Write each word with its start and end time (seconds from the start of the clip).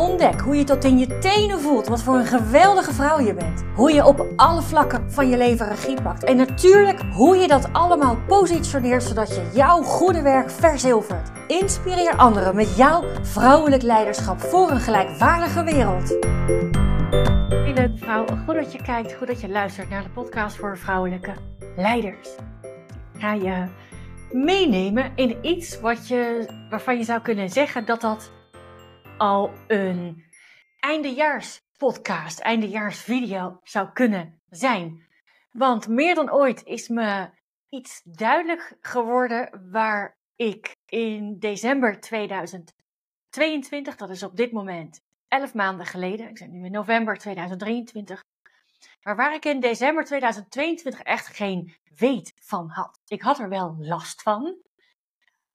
Ontdek 0.00 0.40
hoe 0.40 0.56
je 0.56 0.64
tot 0.64 0.84
in 0.84 0.98
je 0.98 1.18
tenen 1.18 1.60
voelt 1.60 1.86
wat 1.86 2.02
voor 2.02 2.14
een 2.14 2.26
geweldige 2.26 2.92
vrouw 2.92 3.20
je 3.20 3.34
bent. 3.34 3.64
Hoe 3.74 3.92
je 3.92 4.06
op 4.06 4.26
alle 4.36 4.62
vlakken 4.62 5.12
van 5.12 5.28
je 5.28 5.36
leven 5.36 5.68
regie 5.68 6.02
pakt. 6.02 6.24
En 6.24 6.36
natuurlijk 6.36 7.00
hoe 7.12 7.36
je 7.36 7.48
dat 7.48 7.72
allemaal 7.72 8.16
positioneert 8.26 9.02
zodat 9.02 9.28
je 9.28 9.50
jouw 9.54 9.82
goede 9.82 10.22
werk 10.22 10.50
verzilvert. 10.50 11.30
Inspireer 11.46 12.16
anderen 12.16 12.56
met 12.56 12.76
jouw 12.76 13.04
vrouwelijk 13.22 13.82
leiderschap 13.82 14.40
voor 14.40 14.70
een 14.70 14.80
gelijkwaardige 14.80 15.64
wereld. 15.64 16.08
Hey 17.48 17.72
leuke 17.72 17.96
vrouw, 17.96 18.26
goed 18.26 18.54
dat 18.54 18.72
je 18.72 18.82
kijkt, 18.82 19.12
goed 19.12 19.26
dat 19.26 19.40
je 19.40 19.48
luistert 19.48 19.90
naar 19.90 20.02
de 20.02 20.10
podcast 20.10 20.56
voor 20.56 20.78
vrouwelijke 20.78 21.32
leiders. 21.76 22.28
Ga 23.18 23.32
je 23.32 23.64
meenemen 24.32 25.12
in 25.14 25.38
iets 25.42 25.80
wat 25.80 26.08
je, 26.08 26.48
waarvan 26.70 26.98
je 26.98 27.04
zou 27.04 27.20
kunnen 27.20 27.50
zeggen 27.50 27.84
dat 27.84 28.00
dat 28.00 28.30
al 29.20 29.52
een 29.66 30.24
eindejaars 30.78 31.60
podcast, 31.76 32.38
eindejaars 32.38 33.00
video 33.00 33.60
zou 33.62 33.92
kunnen 33.92 34.40
zijn. 34.50 35.06
Want 35.50 35.88
meer 35.88 36.14
dan 36.14 36.32
ooit 36.32 36.64
is 36.64 36.88
me 36.88 37.30
iets 37.68 38.00
duidelijk 38.04 38.76
geworden 38.80 39.68
waar 39.70 40.16
ik 40.36 40.76
in 40.86 41.38
december 41.38 42.00
2022, 42.00 43.96
dat 43.96 44.10
is 44.10 44.22
op 44.22 44.36
dit 44.36 44.52
moment 44.52 45.00
11 45.28 45.54
maanden 45.54 45.86
geleden, 45.86 46.28
ik 46.28 46.38
zit 46.38 46.50
nu 46.50 46.64
in 46.64 46.72
november 46.72 47.18
2023, 47.18 48.24
maar 49.02 49.16
waar 49.16 49.34
ik 49.34 49.44
in 49.44 49.60
december 49.60 50.04
2022 50.04 51.00
echt 51.00 51.26
geen 51.26 51.74
weet 51.96 52.32
van 52.42 52.68
had. 52.68 53.00
Ik 53.06 53.22
had 53.22 53.38
er 53.38 53.48
wel 53.48 53.76
last 53.78 54.22
van. 54.22 54.56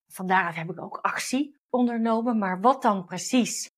Vandaar 0.08 0.56
heb 0.56 0.70
ik 0.70 0.82
ook 0.82 0.98
actie 0.98 1.56
ondernomen. 1.76 2.38
Maar 2.38 2.62
wat 2.62 2.82
dan 2.82 3.06
precies, 3.06 3.72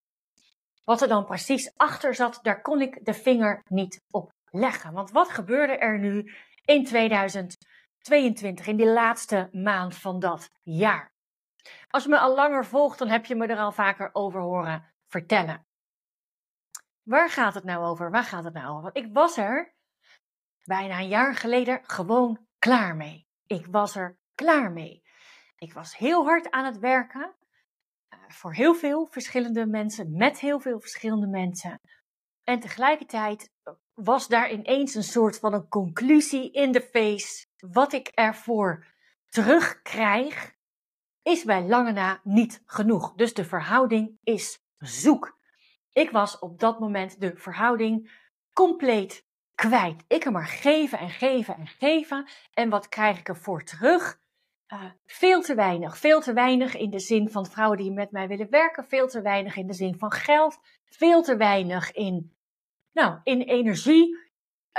wat 0.84 1.02
er 1.02 1.08
dan 1.08 1.26
precies 1.26 1.74
achter 1.76 2.16
zat, 2.16 2.40
daar 2.42 2.62
kon 2.62 2.82
ik 2.82 3.06
de 3.06 3.14
vinger 3.14 3.62
niet 3.68 4.02
op 4.10 4.34
leggen. 4.52 4.94
Want 4.94 5.12
wat 5.12 5.30
gebeurde 5.30 5.78
er 5.78 6.00
nu 6.00 6.34
in 6.66 6.86
2022, 6.86 8.68
in 8.68 8.78
die 8.78 8.90
laatste 8.90 9.50
maand 9.52 9.96
van 9.96 10.20
dat 10.20 10.50
jaar? 10.62 11.12
Als 11.90 12.04
je 12.04 12.10
me 12.10 12.20
al 12.20 12.36
langer 12.36 12.66
volgt, 12.66 13.00
dan 13.00 13.10
heb 13.10 13.26
je 13.26 13.36
me 13.36 13.48
er 13.48 13.58
al 13.58 13.72
vaker 13.72 14.10
over 14.14 14.42
horen 14.42 14.94
vertellen. 15.08 15.66
Waar 17.04 17.30
gaat 17.30 17.54
het 17.54 17.64
nou 17.64 17.86
over? 17.86 18.12
Waar 18.12 18.24
gaat 18.24 18.44
het 18.44 18.54
nou 18.54 18.78
over? 18.78 18.96
Ik 18.96 19.14
was 19.14 19.38
er 19.38 19.74
bijna 20.64 21.00
een 21.00 21.08
jaar 21.08 21.36
geleden 21.36 21.80
gewoon 21.84 22.48
klaar 22.60 22.96
mee. 22.96 23.28
Ik 23.46 23.66
was 23.66 23.96
er 23.96 24.18
klaar 24.36 24.72
mee. 24.72 25.04
Ik 25.58 25.74
was 25.74 25.98
heel 25.98 26.26
hard 26.26 26.52
aan 26.52 26.66
het 26.66 26.78
werken 26.78 27.36
voor 28.28 28.54
heel 28.54 28.76
veel 28.76 29.08
verschillende 29.10 29.66
mensen, 29.66 30.18
met 30.18 30.40
heel 30.40 30.60
veel 30.60 30.80
verschillende 30.80 31.28
mensen. 31.28 31.80
En 32.44 32.60
tegelijkertijd 32.60 33.52
was 33.94 34.28
daar 34.28 34.52
ineens 34.52 34.96
een 34.96 35.04
soort 35.04 35.40
van 35.40 35.54
een 35.54 35.68
conclusie 35.68 36.52
in 36.52 36.72
de 36.72 36.82
face. 36.82 37.46
Wat 37.58 37.94
ik 37.94 38.08
ervoor 38.08 38.86
terugkrijg, 39.30 40.56
is 41.24 41.44
bij 41.44 41.64
lange 41.64 41.92
na 41.92 42.20
niet 42.24 42.62
genoeg. 42.66 43.14
Dus 43.14 43.34
de 43.34 43.46
verhouding 43.46 44.20
is 44.24 44.60
zoek. 44.78 45.38
Ik 45.92 46.12
was 46.12 46.40
op 46.40 46.60
dat 46.60 46.80
moment 46.80 47.22
de 47.22 47.36
verhouding 47.36 48.12
compleet 48.54 49.26
kwijt. 49.56 50.04
Ik 50.08 50.20
kan 50.20 50.34
maar 50.34 50.48
geven 50.48 51.00
en 51.00 51.10
geven 51.10 51.56
en 51.56 51.68
geven. 51.68 52.30
En 52.54 52.70
wat 52.70 52.90
krijg 52.90 53.20
ik 53.20 53.28
ervoor 53.28 53.64
terug? 53.64 54.20
Uh, 54.74 54.84
veel 55.06 55.42
te 55.42 55.56
weinig. 55.56 55.98
Veel 55.98 56.22
te 56.22 56.34
weinig 56.34 56.76
in 56.76 56.90
de 56.90 57.00
zin 57.00 57.30
van 57.30 57.46
vrouwen 57.46 57.78
die 57.78 57.92
met 57.92 58.12
mij 58.12 58.28
willen 58.28 58.50
werken. 58.50 58.86
Veel 58.86 59.08
te 59.08 59.22
weinig 59.22 59.56
in 59.56 59.68
de 59.68 59.74
zin 59.74 59.98
van 59.98 60.12
geld. 60.12 60.60
Veel 60.86 61.24
te 61.24 61.38
weinig 61.38 61.92
in, 61.92 62.36
nou, 62.92 63.20
in 63.24 63.42
energie. 63.42 64.16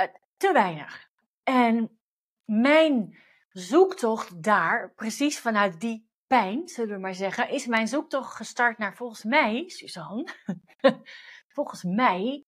Uh, 0.01 0.05
te 0.37 0.51
weinig. 0.51 1.09
En 1.43 1.99
mijn 2.45 3.17
zoektocht 3.49 4.43
daar, 4.43 4.93
precies 4.93 5.39
vanuit 5.39 5.79
die 5.79 6.09
pijn, 6.27 6.67
zullen 6.67 6.95
we 6.95 7.01
maar 7.01 7.15
zeggen, 7.15 7.49
is 7.49 7.65
mijn 7.65 7.87
zoektocht 7.87 8.35
gestart 8.35 8.77
naar 8.77 8.95
volgens 8.95 9.23
mij, 9.23 9.63
Suzanne, 9.67 10.27
volgens 11.55 11.83
mij 11.83 12.43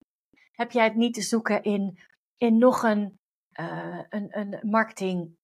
heb 0.52 0.70
jij 0.70 0.84
het 0.84 0.94
niet 0.94 1.14
te 1.14 1.22
zoeken 1.22 1.62
in, 1.62 1.98
in 2.36 2.58
nog 2.58 2.82
een, 2.82 3.18
uh, 3.60 4.00
een, 4.08 4.38
een 4.38 4.58
marketing 4.62 5.36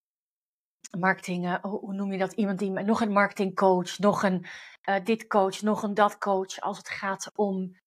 marketing, 0.97 1.45
uh, 1.45 1.55
hoe 1.61 1.93
noem 1.93 2.11
je 2.11 2.17
dat? 2.17 2.31
Iemand 2.31 2.59
die 2.59 2.71
nog 2.71 3.01
een 3.01 3.11
marketingcoach, 3.11 3.97
nog 3.97 4.23
een 4.23 4.45
uh, 4.89 4.95
dit 5.03 5.27
coach, 5.27 5.61
nog 5.61 5.83
een 5.83 5.93
dat 5.93 6.17
coach. 6.17 6.59
Als 6.59 6.77
het 6.77 6.89
gaat 6.89 7.31
om 7.35 7.77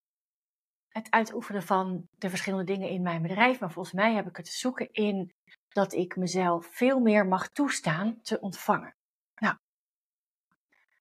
het 0.89 1.11
uitoefenen 1.11 1.63
van 1.63 2.09
de 2.19 2.29
verschillende 2.29 2.65
dingen 2.65 2.89
in 2.89 3.03
mijn 3.03 3.23
bedrijf. 3.23 3.61
Maar 3.61 3.73
volgens 3.73 3.95
mij 3.95 4.15
heb 4.15 4.29
ik 4.29 4.37
het 4.37 4.45
te 4.45 4.57
zoeken 4.57 4.93
in 4.93 5.33
dat 5.69 5.93
ik 5.93 6.17
mezelf 6.17 6.67
veel 6.71 7.01
meer 7.01 7.27
mag 7.27 7.49
toestaan 7.49 8.21
te 8.23 8.41
ontvangen. 8.41 8.95
Nou, 9.35 9.57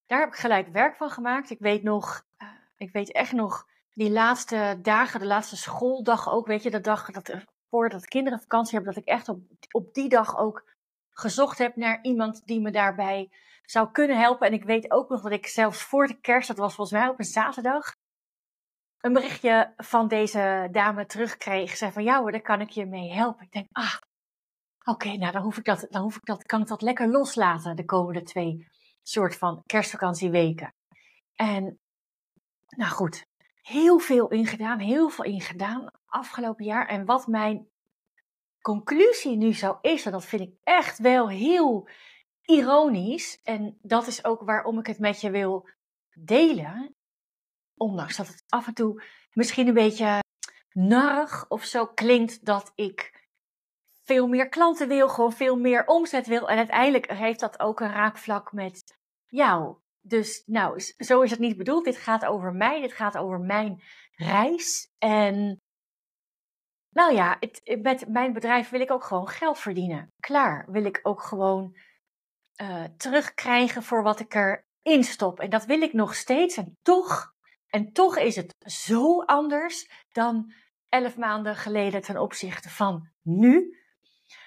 daar 0.05 0.19
heb 0.19 0.29
ik 0.29 0.35
gelijk 0.35 0.67
werk 0.67 0.95
van 0.95 1.09
gemaakt. 1.09 1.49
Ik 1.49 1.59
weet 1.59 1.83
nog, 1.83 2.25
uh, 2.37 2.49
ik 2.77 2.91
weet 2.91 3.11
echt 3.11 3.31
nog 3.31 3.67
die 3.93 4.11
laatste 4.11 4.79
dagen, 4.81 5.19
de 5.19 5.25
laatste 5.25 5.57
schooldag 5.57 6.31
ook, 6.31 6.47
weet 6.47 6.63
je, 6.63 6.71
de 6.71 6.81
dag 6.81 7.11
dat, 7.11 7.35
voordat 7.69 8.05
kinderen 8.05 8.39
vakantie 8.39 8.75
hebben, 8.75 8.93
dat 8.93 9.03
ik 9.03 9.09
echt 9.09 9.29
op, 9.29 9.41
op 9.71 9.93
die 9.93 10.09
dag 10.09 10.37
ook 10.37 10.69
gezocht 11.11 11.57
heb 11.57 11.75
naar 11.75 11.99
iemand 12.01 12.45
die 12.45 12.61
me 12.61 12.71
daarbij 12.71 13.31
zou 13.63 13.91
kunnen 13.91 14.19
helpen. 14.19 14.47
En 14.47 14.53
ik 14.53 14.63
weet 14.63 14.91
ook 14.91 15.09
nog 15.09 15.21
dat 15.21 15.31
ik 15.31 15.47
zelfs 15.47 15.81
voor 15.81 16.07
de 16.07 16.19
kerst, 16.19 16.47
dat 16.47 16.57
was 16.57 16.75
volgens 16.75 16.99
mij 16.99 17.09
op 17.09 17.19
een 17.19 17.25
zaterdag, 17.25 17.95
een 18.99 19.13
berichtje 19.13 19.73
van 19.77 20.07
deze 20.07 20.67
dame 20.71 21.05
terugkreeg. 21.05 21.77
Zei 21.77 21.91
van, 21.91 22.03
ja 22.03 22.19
hoor, 22.19 22.31
daar 22.31 22.41
kan 22.41 22.61
ik 22.61 22.69
je 22.69 22.85
mee 22.85 23.11
helpen. 23.11 23.45
Ik 23.45 23.51
denk, 23.51 23.67
ah, 23.71 23.95
oké, 24.83 25.17
nou 25.17 25.31
dan 25.31 25.41
hoef 25.41 25.57
ik 25.57 25.65
dat, 25.65 25.87
dan 25.89 26.01
hoef 26.01 26.15
ik 26.15 26.25
dat, 26.25 26.43
kan 26.43 26.61
ik 26.61 26.67
dat 26.67 26.81
lekker 26.81 27.07
loslaten 27.07 27.75
de 27.75 27.85
komende 27.85 28.23
twee 28.23 28.67
soort 29.03 29.37
van 29.37 29.63
kerstvakantieweken. 29.65 30.73
En, 31.35 31.79
nou 32.67 32.91
goed, 32.91 33.25
heel 33.61 33.99
veel 33.99 34.27
in 34.27 34.45
gedaan, 34.45 34.79
heel 34.79 35.09
veel 35.09 35.25
in 35.25 35.41
gedaan 35.41 35.91
afgelopen 36.05 36.65
jaar. 36.65 36.87
En 36.87 37.05
wat 37.05 37.27
mijn 37.27 37.70
conclusie 38.61 39.37
nu 39.37 39.53
zo 39.53 39.77
is, 39.81 40.05
en 40.05 40.11
dat 40.11 40.25
vind 40.25 40.41
ik 40.41 40.53
echt 40.63 40.97
wel 40.97 41.29
heel 41.29 41.89
ironisch. 42.41 43.39
En 43.43 43.77
dat 43.81 44.07
is 44.07 44.25
ook 44.25 44.41
waarom 44.41 44.79
ik 44.79 44.87
het 44.87 44.99
met 44.99 45.21
je 45.21 45.31
wil 45.31 45.69
delen. 46.13 46.95
Ondanks 47.75 48.17
dat 48.17 48.27
het 48.27 48.43
af 48.47 48.67
en 48.67 48.73
toe 48.73 49.03
misschien 49.33 49.67
een 49.67 49.73
beetje 49.73 50.19
narig 50.71 51.49
of 51.49 51.63
zo 51.63 51.87
klinkt 51.87 52.45
dat 52.45 52.71
ik 52.75 53.27
veel 54.03 54.27
meer 54.27 54.49
klanten 54.49 54.87
wil, 54.87 55.09
gewoon 55.09 55.33
veel 55.33 55.55
meer 55.55 55.85
omzet 55.85 56.27
wil. 56.27 56.49
En 56.49 56.57
uiteindelijk 56.57 57.11
heeft 57.11 57.39
dat 57.39 57.59
ook 57.59 57.79
een 57.79 57.91
raakvlak 57.91 58.51
met 58.51 58.97
jou. 59.27 59.77
Dus 60.01 60.43
nou, 60.45 60.79
zo 60.97 61.21
is 61.21 61.31
het 61.31 61.39
niet 61.39 61.57
bedoeld. 61.57 61.85
Dit 61.85 61.97
gaat 61.97 62.25
over 62.25 62.53
mij, 62.53 62.81
dit 62.81 62.93
gaat 62.93 63.17
over 63.17 63.39
mijn 63.39 63.81
reis. 64.15 64.91
En 64.97 65.61
nou 66.91 67.13
ja, 67.13 67.37
het, 67.39 67.79
met 67.81 68.07
mijn 68.07 68.33
bedrijf 68.33 68.69
wil 68.69 68.79
ik 68.79 68.91
ook 68.91 69.03
gewoon 69.03 69.27
geld 69.27 69.59
verdienen. 69.59 70.11
Klaar, 70.19 70.65
wil 70.71 70.85
ik 70.85 70.99
ook 71.03 71.21
gewoon 71.21 71.77
uh, 72.61 72.83
terugkrijgen 72.97 73.83
voor 73.83 74.03
wat 74.03 74.19
ik 74.19 74.35
erin 74.35 75.03
stop. 75.03 75.39
En 75.39 75.49
dat 75.49 75.65
wil 75.65 75.81
ik 75.81 75.93
nog 75.93 76.15
steeds. 76.15 76.57
En 76.57 76.77
toch, 76.81 77.33
en 77.67 77.91
toch 77.91 78.17
is 78.17 78.35
het 78.35 78.55
zo 78.59 79.21
anders 79.21 79.89
dan 80.11 80.53
elf 80.89 81.17
maanden 81.17 81.55
geleden 81.55 82.01
ten 82.01 82.17
opzichte 82.17 82.69
van 82.69 83.09
nu. 83.21 83.79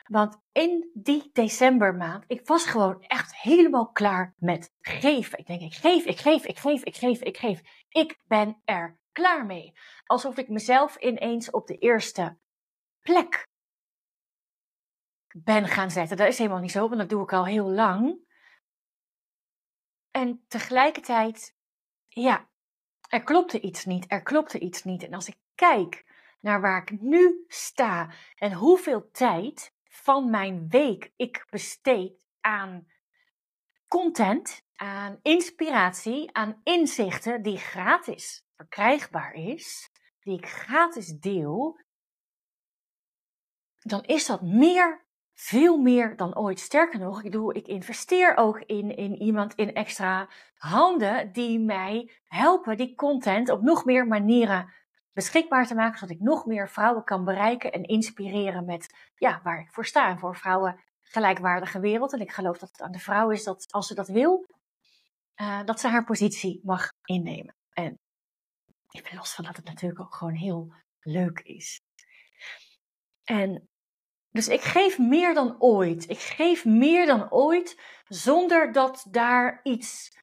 Want 0.05 0.39
in 0.53 0.91
die 0.95 1.31
decembermaand, 1.33 2.25
ik 2.27 2.47
was 2.47 2.65
gewoon 2.65 3.03
echt 3.03 3.37
helemaal 3.37 3.91
klaar 3.91 4.35
met 4.37 4.73
geven. 4.81 5.39
Ik 5.39 5.47
denk, 5.47 5.61
ik 5.61 5.75
geef, 5.75 6.05
ik 6.05 6.19
geef, 6.19 6.45
ik 6.45 6.59
geef, 6.59 6.83
ik 6.83 6.97
geef, 6.97 7.21
ik 7.21 7.37
geef. 7.37 7.61
Ik 7.89 8.19
ben 8.27 8.61
er 8.65 8.99
klaar 9.15 9.47
mee. 9.47 9.73
Alsof 10.05 10.37
ik 10.37 10.49
mezelf 10.49 10.97
ineens 10.97 11.51
op 11.51 11.67
de 11.67 11.79
eerste 11.79 12.39
plek 13.01 13.49
ben 15.37 15.69
gaan 15.69 15.91
zetten. 15.91 16.17
Dat 16.17 16.29
is 16.29 16.39
helemaal 16.39 16.61
niet 16.61 16.71
zo, 16.71 16.89
want 16.89 17.01
dat 17.01 17.09
doe 17.09 17.23
ik 17.23 17.33
al 17.33 17.47
heel 17.47 17.71
lang. 17.71 18.19
En 20.11 20.45
tegelijkertijd, 20.49 21.57
ja, 22.09 22.49
er 23.09 23.23
klopte 23.23 23.61
iets 23.61 23.85
niet, 23.85 24.05
er 24.09 24.23
klopte 24.23 24.59
iets 24.59 24.85
niet. 24.85 25.03
En 25.03 25.15
als 25.15 25.29
ik 25.29 25.37
kijk 25.55 26.05
naar 26.41 26.61
waar 26.61 26.83
ik 26.83 27.01
nu 27.01 27.45
sta 27.49 28.13
en 28.35 28.53
hoeveel 28.53 29.11
tijd 29.11 29.75
van 29.85 30.31
mijn 30.31 30.69
week 30.69 31.13
ik 31.17 31.47
besteed 31.51 32.13
aan 32.41 32.87
content, 33.89 34.64
aan 34.77 35.19
inspiratie, 35.23 36.33
aan 36.33 36.61
inzichten 36.63 37.43
die 37.43 37.59
gratis 37.59 38.45
verkrijgbaar 38.57 39.33
is, 39.33 39.91
die 40.21 40.39
ik 40.39 40.47
gratis 40.47 41.19
deel, 41.19 41.81
dan 43.83 44.03
is 44.03 44.27
dat 44.27 44.43
meer, 44.43 45.05
veel 45.35 45.79
meer 45.79 46.17
dan 46.17 46.37
ooit. 46.37 46.61
Sterker 46.61 46.99
nog, 46.99 47.23
ik, 47.23 47.33
doe, 47.33 47.55
ik 47.55 47.67
investeer 47.67 48.37
ook 48.37 48.59
in, 48.61 48.97
in 48.97 49.15
iemand, 49.15 49.55
in 49.55 49.75
extra 49.75 50.29
handen 50.57 51.33
die 51.33 51.59
mij 51.59 52.11
helpen 52.25 52.77
die 52.77 52.95
content 52.95 53.51
op 53.51 53.63
nog 53.63 53.85
meer 53.85 54.07
manieren 54.07 54.73
beschikbaar 55.13 55.67
te 55.67 55.75
maken, 55.75 55.99
zodat 55.99 56.17
ik 56.17 56.23
nog 56.23 56.47
meer 56.47 56.69
vrouwen 56.69 57.05
kan 57.05 57.25
bereiken 57.25 57.73
en 57.73 57.83
inspireren 57.83 58.65
met 58.65 58.95
ja, 59.17 59.41
waar 59.43 59.61
ik 59.61 59.73
voor 59.73 59.87
sta. 59.87 60.09
En 60.09 60.19
voor 60.19 60.37
vrouwen 60.37 60.81
gelijkwaardige 61.03 61.81
wereld. 61.81 62.13
En 62.13 62.21
ik 62.21 62.33
geloof 62.33 62.59
dat 62.59 62.69
het 62.69 62.81
aan 62.81 62.93
de 62.93 62.99
vrouw 62.99 63.31
is 63.31 63.45
dat 63.45 63.67
als 63.71 63.87
ze 63.87 63.95
dat 63.95 64.09
wil, 64.09 64.47
uh, 65.37 65.65
dat 65.65 65.81
ze 65.81 65.89
haar 65.89 66.05
positie 66.05 66.61
mag 66.63 66.89
innemen. 67.05 67.55
En 67.73 67.99
ik 68.91 69.03
ben 69.03 69.17
los 69.17 69.35
van 69.35 69.45
dat 69.45 69.57
het 69.57 69.65
natuurlijk 69.65 70.01
ook 70.01 70.15
gewoon 70.15 70.35
heel 70.35 70.73
leuk 71.01 71.41
is. 71.41 71.81
En 73.25 73.69
dus 74.31 74.49
ik 74.49 74.61
geef 74.61 74.99
meer 74.99 75.35
dan 75.35 75.57
ooit. 75.61 76.11
Ik 76.11 76.19
geef 76.19 76.65
meer 76.65 77.07
dan 77.07 77.31
ooit 77.31 77.81
zonder 78.05 78.73
dat 78.73 79.07
daar 79.11 79.61
iets 79.63 80.19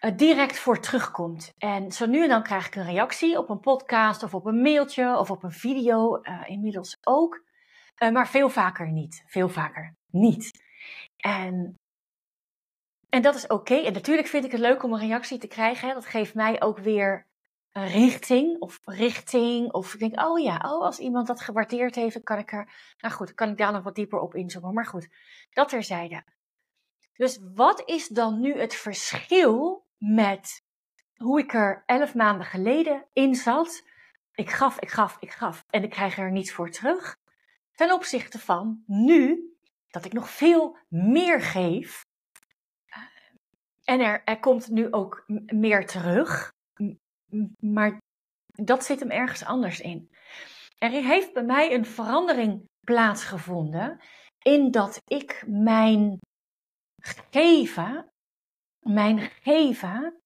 uh, 0.00 0.16
direct 0.16 0.58
voor 0.58 0.80
terugkomt. 0.80 1.52
En 1.58 1.92
zo 1.92 2.06
nu 2.06 2.22
en 2.22 2.28
dan 2.28 2.42
krijg 2.42 2.66
ik 2.66 2.74
een 2.74 2.84
reactie 2.84 3.38
op 3.38 3.48
een 3.48 3.60
podcast 3.60 4.22
of 4.22 4.34
op 4.34 4.46
een 4.46 4.62
mailtje 4.62 5.18
of 5.18 5.30
op 5.30 5.42
een 5.42 5.52
video. 5.52 6.20
Uh, 6.22 6.42
inmiddels 6.46 6.98
ook. 7.00 7.44
Maar 8.12 8.28
veel 8.28 8.48
vaker 8.48 8.90
niet. 8.90 9.22
Veel 9.26 9.48
vaker 9.48 9.96
niet. 10.10 10.62
En 11.16 11.80
en 13.12 13.22
dat 13.22 13.34
is 13.34 13.46
oké. 13.46 13.74
En 13.74 13.92
natuurlijk 13.92 14.28
vind 14.28 14.44
ik 14.44 14.50
het 14.50 14.60
leuk 14.60 14.82
om 14.82 14.92
een 14.92 14.98
reactie 14.98 15.38
te 15.38 15.46
krijgen. 15.46 15.94
Dat 15.94 16.06
geeft 16.06 16.34
mij 16.34 16.62
ook 16.62 16.78
weer 16.78 17.26
een 17.72 17.86
richting. 17.86 18.60
Of 18.60 18.80
richting. 18.84 19.72
Of 19.72 19.94
ik 19.94 20.00
denk, 20.00 20.20
oh 20.20 20.40
ja, 20.40 20.56
oh, 20.56 20.84
als 20.84 20.98
iemand 20.98 21.26
dat 21.26 21.40
gewaardeerd 21.40 21.94
heeft, 21.94 22.22
kan 22.22 22.38
ik 22.38 22.52
er. 22.52 22.94
Nou 22.98 23.14
goed, 23.14 23.34
kan 23.34 23.50
ik 23.50 23.58
daar 23.58 23.72
nog 23.72 23.82
wat 23.82 23.94
dieper 23.94 24.18
op 24.18 24.34
inzoomen. 24.34 24.74
Maar 24.74 24.86
goed, 24.86 25.08
dat 25.50 25.68
terzijde. 25.68 26.24
Dus 27.14 27.38
wat 27.54 27.82
is 27.84 28.08
dan 28.08 28.40
nu 28.40 28.60
het 28.60 28.74
verschil 28.74 29.86
met 29.98 30.64
hoe 31.16 31.40
ik 31.40 31.54
er 31.54 31.82
elf 31.86 32.14
maanden 32.14 32.46
geleden 32.46 33.06
in 33.12 33.34
zat? 33.34 33.82
Ik 34.34 34.50
gaf, 34.50 34.78
ik 34.78 34.90
gaf, 34.90 35.16
ik 35.20 35.30
gaf. 35.30 35.64
En 35.70 35.82
ik 35.82 35.90
krijg 35.90 36.18
er 36.18 36.30
niets 36.30 36.52
voor 36.52 36.70
terug. 36.70 37.18
Ten 37.74 37.92
opzichte 37.92 38.38
van 38.38 38.82
nu, 38.86 39.52
dat 39.90 40.04
ik 40.04 40.12
nog 40.12 40.30
veel 40.30 40.76
meer 40.88 41.40
geef 41.40 42.10
en 43.84 44.00
er, 44.00 44.22
er 44.24 44.40
komt 44.40 44.68
nu 44.68 44.92
ook 44.92 45.24
meer 45.46 45.86
terug. 45.86 46.50
Maar 47.58 47.98
dat 48.46 48.84
zit 48.84 49.00
hem 49.00 49.10
ergens 49.10 49.44
anders 49.44 49.80
in. 49.80 50.10
Er 50.78 50.90
heeft 50.90 51.32
bij 51.32 51.44
mij 51.44 51.74
een 51.74 51.86
verandering 51.86 52.64
plaatsgevonden 52.80 54.00
in 54.38 54.70
dat 54.70 55.00
ik 55.04 55.44
mijn 55.46 56.18
geven, 57.30 58.12
mijn 58.80 59.18
geven, 59.20 60.21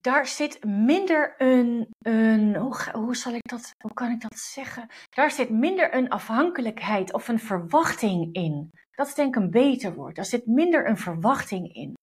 daar 0.00 0.26
zit 0.26 0.64
minder 0.64 1.34
een, 1.38 1.88
een 1.98 2.56
hoe, 2.56 2.76
hoe 2.92 3.16
zal 3.16 3.32
ik 3.32 3.48
dat, 3.48 3.74
hoe 3.78 3.94
kan 3.94 4.10
ik 4.10 4.20
dat 4.20 4.38
zeggen? 4.38 4.88
Daar 5.10 5.30
zit 5.30 5.50
minder 5.50 5.94
een 5.94 6.08
afhankelijkheid 6.08 7.12
of 7.12 7.28
een 7.28 7.38
verwachting 7.38 8.34
in. 8.34 8.70
Dat 8.90 9.06
is 9.06 9.14
denk 9.14 9.36
ik 9.36 9.42
een 9.42 9.50
beter 9.50 9.94
woord. 9.94 10.16
Daar 10.16 10.24
zit 10.24 10.46
minder 10.46 10.88
een 10.88 10.98
verwachting 10.98 11.74
in. 11.74 11.94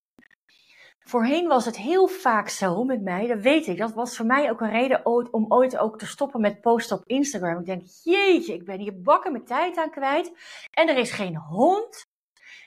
Voorheen 0.98 1.46
was 1.46 1.64
het 1.64 1.76
heel 1.76 2.06
vaak 2.06 2.48
zo 2.48 2.84
met 2.84 3.02
mij, 3.02 3.26
dat 3.26 3.40
weet 3.40 3.66
ik. 3.66 3.78
Dat 3.78 3.94
was 3.94 4.16
voor 4.16 4.26
mij 4.26 4.50
ook 4.50 4.60
een 4.60 4.70
reden 4.70 5.06
om 5.32 5.44
ooit 5.52 5.76
ook 5.76 5.98
te 5.98 6.06
stoppen 6.06 6.40
met 6.40 6.60
posten 6.60 6.96
op 6.96 7.06
Instagram. 7.06 7.58
Ik 7.58 7.66
denk, 7.66 7.82
jeetje, 8.02 8.54
ik 8.54 8.64
ben 8.64 8.78
hier 8.78 9.02
bakken 9.02 9.32
met 9.32 9.46
tijd 9.46 9.76
aan 9.76 9.90
kwijt. 9.90 10.32
En 10.70 10.88
er 10.88 10.96
is 10.96 11.10
geen 11.10 11.36
hond 11.36 12.06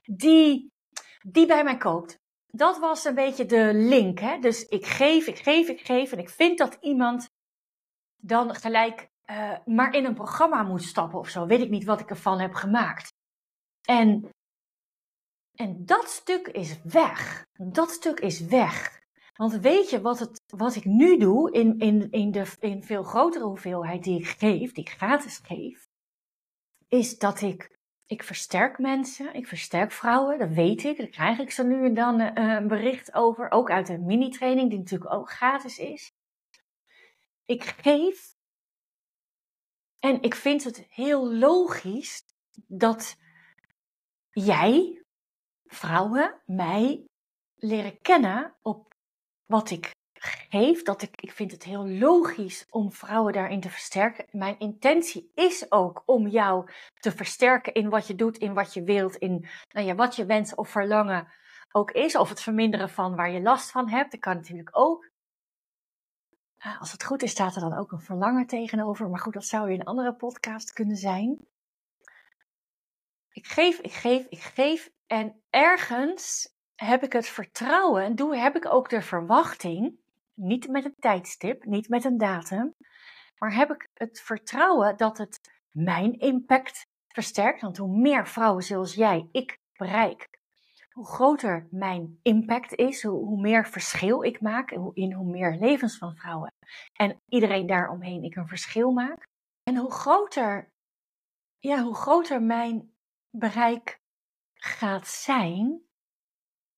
die, 0.04 0.72
die 1.22 1.46
bij 1.46 1.64
mij 1.64 1.78
koopt. 1.78 2.21
Dat 2.52 2.80
was 2.80 3.06
een 3.06 3.16
beetje 3.16 3.46
de 3.46 3.72
link. 3.74 4.20
Hè? 4.20 4.40
Dus 4.40 4.66
ik 4.66 4.86
geef, 4.86 5.28
ik 5.28 5.38
geef, 5.38 5.68
ik 5.68 5.80
geef. 5.80 6.12
En 6.12 6.20
ik 6.20 6.30
vind 6.30 6.58
dat 6.58 6.78
iemand 6.82 7.30
dan 8.18 8.56
gelijk 8.56 9.12
uh, 9.32 9.58
maar 9.66 9.94
in 9.96 10.06
een 10.06 10.14
programma 10.14 10.64
moet 10.64 10.84
stappen 10.84 11.20
of 11.20 11.30
zo. 11.30 11.46
Weet 11.46 11.62
ik 11.62 11.70
niet 11.70 11.84
wat 11.84 12.00
ik 12.00 12.10
ervan 12.10 12.40
heb 12.40 12.54
gemaakt. 12.54 13.14
En, 13.82 14.30
en 15.56 15.86
dat 15.86 16.10
stuk 16.10 16.48
is 16.48 16.82
weg. 16.84 17.46
Dat 17.54 17.92
stuk 17.92 18.20
is 18.20 18.40
weg. 18.40 19.00
Want 19.36 19.54
weet 19.54 19.90
je 19.90 20.02
wat, 20.02 20.20
het, 20.20 20.42
wat 20.48 20.76
ik 20.76 20.86
nu 20.86 21.18
doe 21.18 21.52
in, 21.52 21.80
in, 21.80 22.12
in 22.12 22.32
de 22.32 22.46
in 22.60 22.84
veel 22.84 23.04
grotere 23.04 23.46
hoeveelheid 23.46 24.04
die 24.04 24.20
ik 24.20 24.28
geef, 24.28 24.72
die 24.72 24.84
ik 24.84 24.90
gratis 24.90 25.38
geef, 25.44 25.88
is 26.88 27.18
dat 27.18 27.42
ik, 27.42 27.80
ik 28.12 28.24
versterk 28.24 28.78
mensen, 28.80 29.34
ik 29.34 29.48
versterk 29.48 29.92
vrouwen, 29.92 30.40
dat 30.40 30.50
weet 30.50 30.84
ik. 30.84 30.98
Daar 30.98 31.08
krijg 31.08 31.40
ik 31.40 31.52
zo 31.52 31.64
nu 31.64 31.86
en 31.86 31.94
dan 31.94 32.22
uh, 32.22 32.32
een 32.34 32.68
bericht 32.68 33.14
over, 33.14 33.52
ook 33.52 33.70
uit 33.70 33.90
een 33.90 34.06
mini-training 34.06 34.70
die 34.70 34.80
natuurlijk 34.80 35.14
ook 35.14 35.32
gratis 35.32 35.78
is. 35.78 36.14
Ik 37.46 37.64
geef 37.64 38.36
en 40.00 40.22
ik 40.22 40.36
vind 40.36 40.64
het 40.64 40.86
heel 40.90 41.34
logisch 41.34 42.24
dat 42.68 43.18
jij, 44.30 45.04
vrouwen, 45.66 46.42
mij 46.46 47.06
leren 47.56 48.02
kennen 48.02 48.56
op 48.62 48.94
wat 49.46 49.70
ik 49.70 49.92
geef. 50.22 50.84
Dat 50.84 51.02
ik, 51.02 51.22
ik 51.22 51.32
vind 51.32 51.52
het 51.52 51.64
heel 51.64 51.88
logisch 51.88 52.66
om 52.70 52.92
vrouwen 52.92 53.34
daarin 53.34 53.62
te 53.62 53.70
versterken. 53.70 54.26
Mijn 54.32 54.60
intentie 54.60 55.32
is 55.36 55.72
ook 55.72 56.04
om 56.06 56.28
jou 56.28 56.72
te 57.00 57.12
versterken 57.12 57.74
in 57.74 57.90
wat 57.90 58.08
je 58.08 58.16
doet, 58.16 58.38
in 58.38 58.54
wat 58.54 58.74
je 58.74 58.84
wilt, 58.84 59.16
in 59.16 59.48
nou 59.70 59.86
ja, 59.86 59.96
wat 59.96 60.16
je 60.16 60.26
wens 60.26 60.56
of 60.56 60.70
verlangen 60.70 61.28
ook 61.72 61.92
is. 61.92 62.16
Of 62.16 62.30
het 62.30 62.42
verminderen 62.42 62.90
van 62.90 63.16
waar 63.16 63.32
je 63.32 63.42
last 63.42 63.72
van 63.72 63.90
hebt. 63.90 64.12
Dat 64.12 64.20
kan 64.20 64.36
natuurlijk 64.36 64.78
ook. 64.78 65.10
Als 66.80 66.92
het 66.92 67.04
goed 67.04 67.24
is, 67.24 67.32
staat 67.32 67.56
er 67.56 67.62
dan 67.62 67.78
ook 67.78 67.92
een 67.92 68.02
verlangen 68.02 68.48
tegenover. 68.48 69.10
Maar 69.10 69.20
goed, 69.20 69.34
dat 69.34 69.46
zou 69.46 69.72
je 69.72 69.80
een 69.80 69.86
andere 69.86 70.14
podcast 70.16 70.74
kunnen 70.74 70.98
zijn. 70.98 71.48
Ik 73.32 73.48
geef, 73.48 73.80
ik 73.80 73.92
geef, 73.92 74.26
ik 74.30 74.40
geef. 74.40 74.92
En 75.08 75.42
ergens 75.50 76.54
heb 76.76 77.04
ik 77.04 77.14
het 77.14 77.28
vertrouwen 77.28 78.04
en 78.04 78.16
doe, 78.16 78.36
heb 78.36 78.56
ik 78.56 78.66
ook 78.66 78.90
de 78.90 79.02
verwachting, 79.02 80.00
niet 80.34 80.68
met 80.68 80.86
een 80.86 80.96
tijdstip, 81.00 81.66
niet 81.66 81.90
met 81.90 82.04
een 82.04 82.18
datum, 82.18 82.74
maar 83.38 83.56
heb 83.56 83.72
ik 83.72 83.90
het 83.94 84.22
vertrouwen 84.22 84.98
dat 84.98 85.18
het 85.18 85.40
mijn 85.72 86.20
impact 86.20 86.86
versterkt. 87.08 87.62
Want 87.62 87.78
hoe 87.78 87.98
meer 87.98 88.28
vrouwen 88.28 88.64
zoals 88.64 88.94
jij 88.94 89.28
ik 89.32 89.58
bereik, 89.74 90.30
hoe 90.92 91.06
groter 91.06 91.68
mijn 91.72 92.20
impact 92.22 92.74
is, 92.74 93.04
hoe, 93.04 93.42
meer 93.42 93.68
verschil 93.68 94.24
ik 94.24 94.42
maak, 94.42 94.72
in 94.94 95.14
hoe 95.14 95.26
meer 95.26 95.56
levens 95.60 95.98
van 95.98 96.16
vrouwen 96.16 96.54
en 96.94 97.22
iedereen 97.28 97.68
daaromheen 97.68 98.24
ik 98.24 98.36
een 98.36 98.48
verschil 98.48 98.92
maak. 98.92 99.28
En 99.64 99.76
hoe 99.76 99.92
groter, 99.92 100.72
ja, 101.60 101.84
hoe 101.84 101.96
groter 101.96 102.42
mijn 102.42 102.94
bereik 103.30 104.00
gaat 104.54 105.08
zijn, 105.08 105.82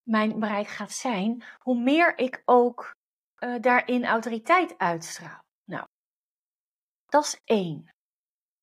mijn 0.04 0.40
bereik 0.40 0.68
gaat 0.68 0.92
zijn, 0.92 1.44
hoe 1.60 1.80
meer 1.80 2.18
ik 2.18 2.42
ook 2.46 2.96
uh, 3.44 3.62
daarin 3.62 4.06
autoriteit 4.06 4.78
uitstraal. 4.78 5.40
Nou, 5.66 5.86
dat 7.06 7.24
is 7.24 7.40
één. 7.44 7.90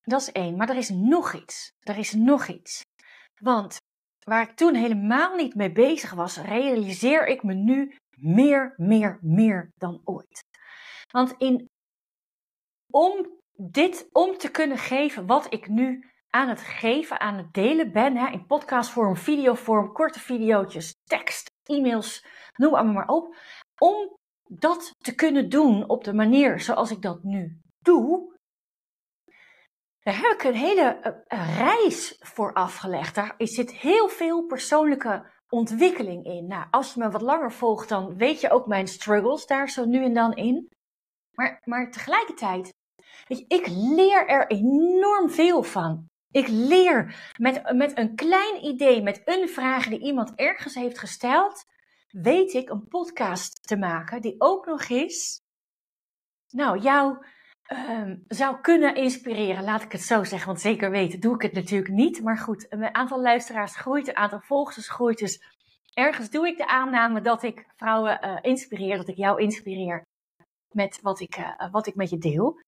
Dat 0.01 0.21
is 0.21 0.33
één. 0.33 0.57
Maar 0.57 0.69
er 0.69 0.77
is 0.77 0.91
nog 0.91 1.35
iets. 1.35 1.71
Er 1.81 1.99
is 1.99 2.13
nog 2.13 2.47
iets. 2.47 2.83
Want 3.43 3.77
waar 4.25 4.43
ik 4.43 4.57
toen 4.57 4.75
helemaal 4.75 5.37
niet 5.37 5.55
mee 5.55 5.73
bezig 5.73 6.13
was, 6.13 6.37
realiseer 6.37 7.27
ik 7.27 7.43
me 7.43 7.55
nu 7.55 7.97
meer, 8.17 8.75
meer, 8.77 9.19
meer 9.21 9.71
dan 9.75 10.01
ooit. 10.05 10.45
Want 11.13 11.35
in, 11.39 11.69
om 12.93 13.39
dit, 13.57 14.09
om 14.13 14.37
te 14.37 14.51
kunnen 14.51 14.79
geven 14.79 15.27
wat 15.27 15.53
ik 15.53 15.69
nu 15.69 16.11
aan 16.31 16.49
het 16.49 16.61
geven, 16.61 17.21
aan 17.21 17.37
het 17.37 17.53
delen 17.53 17.93
ben. 17.93 18.17
Hè, 18.17 18.29
in 18.29 18.47
podcastvorm, 18.47 19.17
videovorm, 19.17 19.93
korte 19.93 20.21
video's, 20.21 20.95
tekst, 21.05 21.51
e-mails, 21.63 22.25
noem 22.57 22.75
allemaal 22.75 22.95
maar 22.95 23.09
op. 23.09 23.37
Om 23.79 24.19
dat 24.53 24.95
te 24.99 25.15
kunnen 25.15 25.49
doen 25.49 25.89
op 25.89 26.05
de 26.05 26.15
manier 26.15 26.61
zoals 26.61 26.91
ik 26.91 27.03
dat 27.03 27.23
nu 27.23 27.61
doe, 27.79 28.39
daar 30.01 30.21
heb 30.21 30.33
ik 30.33 30.43
een 30.43 30.55
hele 30.55 30.83
eh, 31.27 31.59
reis 31.59 32.17
voor 32.19 32.53
afgelegd. 32.53 33.15
Daar 33.15 33.35
zit 33.39 33.73
heel 33.73 34.09
veel 34.09 34.47
persoonlijke 34.47 35.31
ontwikkeling 35.49 36.25
in. 36.25 36.47
Nou, 36.47 36.67
als 36.71 36.95
je 36.95 37.01
me 37.01 37.11
wat 37.11 37.23
langer 37.23 37.53
volgt, 37.53 37.89
dan 37.89 38.17
weet 38.17 38.41
je 38.41 38.51
ook 38.51 38.67
mijn 38.67 38.89
struggles 38.89 39.47
daar 39.47 39.69
zo 39.69 39.85
nu 39.85 40.05
en 40.05 40.15
dan 40.15 40.35
in. 40.35 40.69
Maar, 41.31 41.61
maar 41.65 41.91
tegelijkertijd, 41.91 42.75
weet 43.27 43.39
je, 43.39 43.45
ik 43.49 43.67
leer 43.69 44.29
er 44.29 44.47
enorm 44.47 45.31
veel 45.31 45.63
van. 45.63 46.09
Ik 46.31 46.49
leer 46.49 47.33
met, 47.39 47.73
met 47.73 47.99
een 47.99 48.15
klein 48.15 48.65
idee, 48.65 49.03
met 49.03 49.23
een 49.25 49.49
vraag 49.49 49.89
die 49.89 50.01
iemand 50.01 50.35
ergens 50.35 50.75
heeft 50.75 50.99
gesteld, 50.99 51.65
weet 52.11 52.53
ik 52.53 52.71
een 52.71 52.89
podcast 52.89 53.67
te 53.67 53.77
maken 53.77 54.21
die 54.21 54.35
ook 54.39 54.67
nog 54.67 54.89
eens, 54.89 55.41
nou, 56.49 56.79
jou 56.79 57.25
Ehm, 57.71 58.17
zou 58.29 58.61
kunnen 58.61 58.95
inspireren, 58.95 59.65
laat 59.65 59.83
ik 59.83 59.93
het 59.93 60.03
zo 60.03 60.25
zeggen. 60.25 60.47
Want 60.47 60.61
zeker 60.61 60.91
weten 60.91 61.21
doe 61.21 61.35
ik 61.35 61.43
het 61.43 61.53
natuurlijk 61.53 61.95
niet. 61.95 62.23
Maar 62.23 62.39
goed, 62.39 62.67
een 62.69 62.95
aantal 62.95 63.21
luisteraars 63.21 63.77
groeit, 63.77 64.09
een 64.09 64.17
aantal 64.17 64.41
volgers 64.41 64.89
groeit. 64.89 65.19
Dus 65.19 65.43
ergens 65.95 66.31
doe 66.31 66.47
ik 66.47 66.57
de 66.57 66.67
aanname 66.67 67.21
dat 67.21 67.43
ik 67.43 67.67
vrouwen 67.77 68.25
uh, 68.25 68.39
inspireer, 68.41 68.97
dat 68.97 69.09
ik 69.09 69.17
jou 69.17 69.41
inspireer 69.41 70.03
met 70.75 71.01
wat 71.03 71.21
ik, 71.21 71.37
uh, 71.39 71.71
wat 71.71 71.87
ik 71.87 71.95
met 71.95 72.11
je 72.11 72.19
deel. 72.19 72.61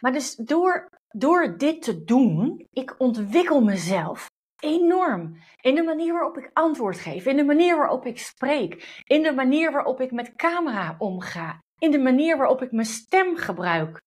Maar 0.00 0.12
dus 0.12 0.34
door, 0.34 0.88
door 1.08 1.58
dit 1.58 1.82
te 1.82 2.04
doen, 2.04 2.66
ik 2.70 2.94
ontwikkel 2.98 3.60
mezelf 3.60 4.30
enorm. 4.62 5.36
In 5.60 5.74
de 5.74 5.82
manier 5.82 6.12
waarop 6.12 6.38
ik 6.38 6.50
antwoord 6.52 6.98
geef, 6.98 7.26
in 7.26 7.36
de 7.36 7.44
manier 7.44 7.76
waarop 7.76 8.06
ik 8.06 8.18
spreek, 8.18 9.02
in 9.04 9.22
de 9.22 9.32
manier 9.32 9.72
waarop 9.72 10.00
ik 10.00 10.12
met 10.12 10.34
camera 10.34 10.94
omga, 10.98 11.62
in 11.78 11.90
de 11.90 11.98
manier 11.98 12.36
waarop 12.36 12.62
ik 12.62 12.72
mijn 12.72 12.86
stem 12.86 13.36
gebruik. 13.36 14.00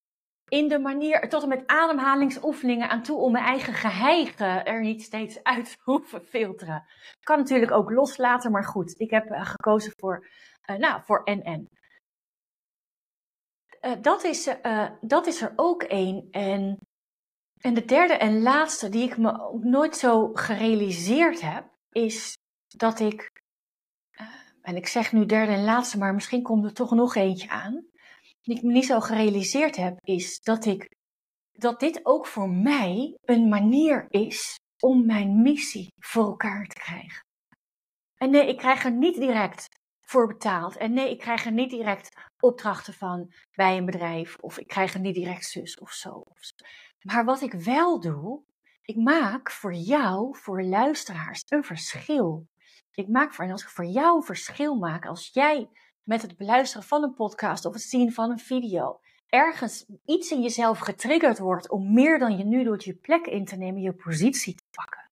In 0.48 0.68
de 0.68 0.80
manier, 0.80 1.30
tot 1.30 1.44
en 1.44 1.50
met 1.50 1.68
ademhalingsoefeningen 1.68 2.90
aan 2.90 3.04
toe 3.04 3.18
om 3.18 3.32
mijn 3.32 3.46
eigen 3.46 3.74
geheigen 3.74 4.66
er 4.66 4.82
niet 4.82 5.02
steeds 5.02 5.44
uit 5.44 5.66
te 5.66 5.78
hoeven 5.84 6.26
filteren. 6.26 6.86
Kan 7.20 7.38
natuurlijk 7.38 7.72
ook 7.72 7.92
loslaten, 7.92 8.52
maar 8.52 8.66
goed, 8.66 9.00
ik 9.00 9.10
heb 9.10 9.32
uh, 9.32 9.46
gekozen 9.46 9.92
voor, 9.96 10.28
uh, 10.70 10.76
nou, 10.76 11.02
voor 11.04 11.22
NN. 11.24 11.70
Uh, 13.82 13.92
dat, 14.02 14.24
is, 14.24 14.56
dat 15.02 15.28
is 15.28 15.42
er 15.42 15.54
ook 15.56 15.84
één. 15.84 16.28
En, 16.32 16.80
en 17.66 17.74
de 17.74 17.86
derde 17.86 18.14
en 18.14 18.42
laatste, 18.42 18.90
die 18.90 19.04
ik 19.04 19.18
me 19.18 19.42
ook 19.42 19.64
nooit 19.64 19.98
zo 19.98 20.30
gerealiseerd 20.34 21.42
heb, 21.42 21.66
is 21.92 22.38
dat 22.68 23.00
ik 23.00 23.44
en 24.62 24.76
ik 24.76 24.88
zeg 24.88 25.12
nu 25.12 25.26
derde 25.26 25.52
en 25.52 25.64
laatste, 25.64 25.98
maar 25.98 26.14
misschien 26.14 26.44
komt 26.44 26.66
er 26.66 26.74
toch 26.74 26.92
nog 26.92 27.16
eentje 27.16 27.50
aan, 27.50 27.86
die 28.42 28.56
ik 28.56 28.64
me 28.64 28.72
niet 28.72 28.86
zo 28.86 29.00
gerealiseerd 29.00 29.76
heb, 29.76 29.98
is 30.02 30.40
dat 30.40 30.66
ik 30.66 30.96
dat 31.52 31.80
dit 31.80 32.06
ook 32.06 32.28
voor 32.28 32.50
mij 32.50 33.18
een 33.22 33.50
manier 33.50 34.06
is 34.10 34.60
om 34.80 35.06
mijn 35.06 35.42
missie 35.42 35.94
voor 36.00 36.26
elkaar 36.26 36.66
te 36.66 36.76
krijgen. 36.76 37.26
En 38.16 38.30
nee, 38.30 38.48
ik 38.48 38.58
krijg 38.58 38.84
er 38.84 38.92
niet 38.92 39.16
direct 39.16 39.68
voor 40.02 40.28
betaald. 40.28 40.78
En 40.78 40.94
nee, 40.94 41.10
ik 41.10 41.20
krijg 41.20 41.46
er 41.46 41.52
niet 41.52 41.70
direct 41.70 42.10
opdrachten 42.40 42.94
van 42.94 43.34
bij 43.52 43.78
een 43.78 43.86
bedrijf. 43.86 44.36
Of 44.36 44.58
ik 44.58 44.68
krijg 44.68 44.94
er 44.94 45.00
niet 45.00 45.16
direct 45.16 45.46
zus 45.46 45.78
of 45.78 45.92
zo. 45.92 46.24
Maar 47.06 47.26
wat 47.26 47.42
ik 47.42 47.54
wel 47.54 48.00
doe, 48.00 48.42
ik 48.82 48.96
maak 48.96 49.52
voor 49.52 49.74
jou, 49.74 50.38
voor 50.38 50.64
luisteraars, 50.64 51.44
een 51.48 51.64
verschil. 51.64 52.48
Ik 52.92 53.08
maak 53.08 53.34
voor, 53.34 53.46
en 53.46 53.52
als 53.52 53.64
ik 53.64 53.70
voor 53.70 53.86
jou 53.86 54.16
een 54.16 54.24
verschil 54.24 54.76
maak, 54.76 55.06
als 55.06 55.30
jij 55.34 55.70
met 56.04 56.22
het 56.22 56.38
beluisteren 56.38 56.88
van 56.88 57.04
een 57.04 57.14
podcast 57.14 57.66
of 57.66 57.74
het 57.74 57.82
zien 57.82 58.14
van 58.14 58.32
een 58.32 58.40
video 58.40 59.00
ergens 59.30 59.86
iets 60.06 60.32
in 60.32 60.42
jezelf 60.42 60.80
getriggerd 60.80 61.40
wordt 61.40 61.70
om 61.70 61.94
meer 61.94 62.20
dan 62.20 62.38
je 62.38 62.44
nu 62.44 62.64
doet 62.64 62.84
je 62.84 62.94
plek 62.94 63.26
in 63.26 63.46
te 63.46 63.56
nemen, 63.56 63.82
je 63.82 63.94
positie 63.94 64.56
te 64.56 64.64
pakken, 64.72 65.12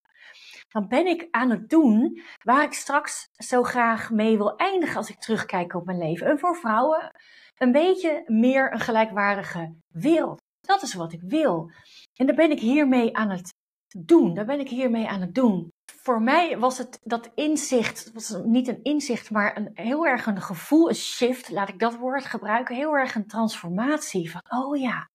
dan 0.70 0.88
ben 0.88 1.08
ik 1.08 1.28
aan 1.32 1.50
het 1.50 1.70
doen 1.70 2.22
waar 2.44 2.64
ik 2.64 2.74
straks 2.74 3.30
zo 3.34 3.64
graag 3.64 4.12
mee 4.12 4.38
wil 4.38 4.56
eindigen 4.56 4.98
als 4.98 5.10
ik 5.10 5.20
terugkijk 5.20 5.74
op 5.74 5.86
mijn 5.86 5.98
leven. 5.98 6.28
En 6.28 6.40
voor 6.40 6.56
vrouwen 6.56 7.12
een 7.58 7.72
beetje 7.72 8.24
meer 8.26 8.74
een 8.74 8.80
gelijkwaardige 8.80 9.76
wereld. 9.88 10.42
Dat 10.68 10.82
is 10.82 10.94
wat 10.94 11.14
ik 11.14 11.22
wil. 11.22 11.72
En 12.16 12.26
daar 12.26 12.36
ben 12.36 12.52
ik 12.52 12.60
hiermee 12.60 13.16
aan 13.16 13.30
het 13.30 13.54
doen. 13.98 14.34
Daar 14.34 14.46
ben 14.46 14.60
ik 14.60 14.70
hiermee 14.70 15.08
aan 15.08 15.22
het 15.22 15.36
doen 15.36 15.72
voor 16.04 16.22
mij 16.22 16.58
was 16.58 16.78
het 16.78 17.00
dat 17.04 17.32
inzicht, 17.36 18.12
was 18.14 18.38
niet 18.44 18.68
een 18.68 18.84
inzicht, 18.84 19.32
maar 19.32 19.58
een, 19.58 19.72
heel 19.74 20.06
erg 20.06 20.26
een 20.26 20.42
gevoel, 20.42 20.90
een 20.90 20.96
shift, 20.96 21.50
laat 21.50 21.70
ik 21.70 21.80
dat 21.80 21.96
woord 21.96 22.26
gebruiken, 22.26 22.76
heel 22.76 22.94
erg 22.94 23.16
een 23.16 23.28
transformatie 23.28 24.32
van, 24.32 24.42
oh 24.50 24.80
ja, 24.80 25.10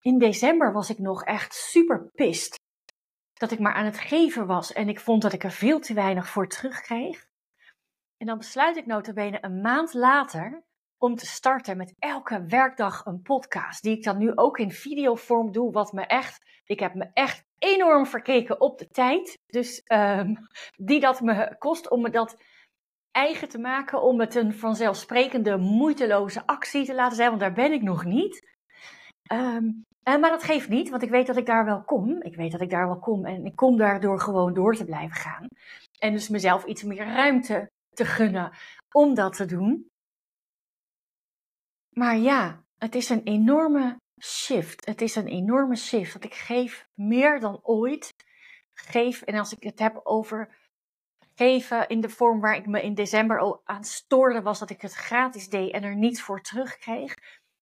in 0.00 0.18
december 0.18 0.72
was 0.72 0.90
ik 0.90 0.98
nog 0.98 1.24
echt 1.24 1.54
super 1.54 2.10
pist 2.14 2.60
dat 3.32 3.50
ik 3.50 3.58
maar 3.58 3.74
aan 3.74 3.84
het 3.84 3.98
geven 3.98 4.46
was 4.46 4.72
en 4.72 4.88
ik 4.88 5.00
vond 5.00 5.22
dat 5.22 5.32
ik 5.32 5.44
er 5.44 5.50
veel 5.50 5.80
te 5.80 5.94
weinig 5.94 6.28
voor 6.28 6.48
terugkreeg. 6.48 7.26
En 8.16 8.26
dan 8.26 8.38
besluit 8.38 8.76
ik 8.76 8.86
notabene 8.86 9.38
een 9.40 9.60
maand 9.60 9.94
later 9.94 10.62
om 11.02 11.16
te 11.16 11.26
starten 11.26 11.76
met 11.76 11.94
elke 11.98 12.44
werkdag 12.46 13.04
een 13.04 13.22
podcast, 13.22 13.82
die 13.82 13.96
ik 13.96 14.04
dan 14.04 14.18
nu 14.18 14.32
ook 14.34 14.58
in 14.58 14.70
videovorm 14.70 15.52
doe, 15.52 15.72
wat 15.72 15.92
me 15.92 16.06
echt, 16.06 16.60
ik 16.64 16.80
heb 16.80 16.94
me 16.94 17.10
echt 17.12 17.44
enorm 17.58 18.06
verkeken 18.06 18.60
op 18.60 18.78
de 18.78 18.88
tijd. 18.88 19.38
Dus 19.46 19.82
um, 19.86 20.36
die 20.76 21.00
dat 21.00 21.20
me 21.20 21.56
kost 21.58 21.90
om 21.90 22.02
me 22.02 22.10
dat 22.10 22.36
eigen 23.10 23.48
te 23.48 23.58
maken, 23.58 24.02
om 24.02 24.20
het 24.20 24.34
een 24.34 24.54
vanzelfsprekende, 24.54 25.56
moeiteloze 25.56 26.46
actie 26.46 26.84
te 26.84 26.94
laten 26.94 27.16
zijn, 27.16 27.28
want 27.28 27.40
daar 27.40 27.52
ben 27.52 27.72
ik 27.72 27.82
nog 27.82 28.04
niet. 28.04 28.56
Um, 29.32 29.84
maar 30.02 30.30
dat 30.30 30.42
geeft 30.42 30.68
niet, 30.68 30.90
want 30.90 31.02
ik 31.02 31.10
weet 31.10 31.26
dat 31.26 31.36
ik 31.36 31.46
daar 31.46 31.64
wel 31.64 31.82
kom. 31.82 32.22
Ik 32.22 32.36
weet 32.36 32.52
dat 32.52 32.60
ik 32.60 32.70
daar 32.70 32.86
wel 32.86 32.98
kom 32.98 33.24
en 33.24 33.44
ik 33.44 33.56
kom 33.56 33.76
daardoor 33.76 34.20
gewoon 34.20 34.54
door 34.54 34.74
te 34.74 34.84
blijven 34.84 35.16
gaan. 35.16 35.46
En 35.98 36.12
dus 36.12 36.28
mezelf 36.28 36.64
iets 36.64 36.82
meer 36.82 37.04
ruimte 37.04 37.70
te 37.90 38.04
gunnen 38.04 38.52
om 38.92 39.14
dat 39.14 39.36
te 39.36 39.44
doen. 39.44 39.90
Maar 41.92 42.16
ja, 42.16 42.64
het 42.78 42.94
is 42.94 43.08
een 43.08 43.22
enorme 43.22 43.96
shift. 44.20 44.86
Het 44.86 45.00
is 45.00 45.16
een 45.16 45.26
enorme 45.26 45.76
shift. 45.76 46.12
Want 46.12 46.24
ik 46.24 46.34
geef 46.34 46.88
meer 46.94 47.40
dan 47.40 47.60
ooit. 47.62 48.14
Geef, 48.74 49.22
en 49.22 49.38
als 49.38 49.52
ik 49.52 49.62
het 49.62 49.78
heb 49.78 50.00
over 50.02 50.56
geven 51.34 51.88
in 51.88 52.00
de 52.00 52.08
vorm 52.08 52.40
waar 52.40 52.56
ik 52.56 52.66
me 52.66 52.82
in 52.82 52.94
december 52.94 53.38
al 53.38 53.60
aan 53.64 53.84
stoorde, 53.84 54.42
was 54.42 54.58
dat 54.58 54.70
ik 54.70 54.80
het 54.80 54.92
gratis 54.92 55.48
deed 55.48 55.72
en 55.72 55.82
er 55.82 55.96
niets 55.96 56.22
voor 56.22 56.40
terugkreeg. 56.40 57.14